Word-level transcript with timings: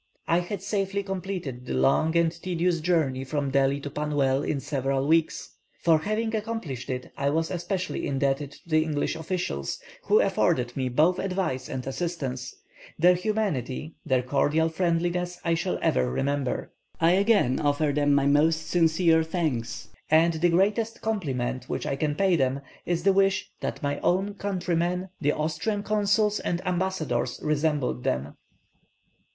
I 0.27 0.39
had 0.39 0.63
safely 0.63 1.03
completed 1.03 1.67
the 1.67 1.75
long 1.75 2.17
and 2.17 2.31
tedious 2.31 2.79
journey 2.79 3.23
from 3.23 3.51
Delhi 3.51 3.79
to 3.81 3.89
Pannwell 3.91 4.41
in 4.41 4.59
seven 4.59 5.07
weeks. 5.07 5.51
For 5.79 5.99
having 5.99 6.35
accomplished 6.35 6.89
it 6.89 7.11
I 7.15 7.29
was 7.29 7.51
especially 7.51 8.07
indebted 8.07 8.53
to 8.53 8.69
the 8.69 8.83
English 8.83 9.15
officials, 9.15 9.79
who 10.05 10.19
afforded 10.19 10.75
me 10.75 10.89
both 10.89 11.19
advice 11.19 11.69
and 11.69 11.85
assistance; 11.85 12.55
their 12.97 13.13
humanity, 13.13 13.93
their 14.03 14.23
cordial 14.23 14.69
friendliness 14.69 15.39
I 15.45 15.53
shall 15.53 15.77
ever 15.83 16.09
remember. 16.09 16.71
I 16.99 17.11
again 17.11 17.59
offer 17.59 17.91
them 17.91 18.15
my 18.15 18.25
most 18.25 18.71
sincere 18.71 19.17
and 19.17 19.17
warmest 19.17 19.31
thanks; 19.31 19.87
and 20.09 20.33
the 20.33 20.49
greatest 20.49 21.01
compliment 21.01 21.69
which 21.69 21.85
I 21.85 21.95
can 21.95 22.15
pay 22.15 22.35
them 22.35 22.61
is 22.87 23.03
the 23.03 23.13
wish 23.13 23.51
that 23.59 23.83
my 23.83 23.99
own 23.99 24.33
countrymen, 24.33 25.09
the 25.21 25.33
Austrian 25.33 25.83
consuls 25.83 26.39
and 26.39 26.59
ambassadors, 26.65 27.39
resembled 27.43 28.03
them! 28.03 28.33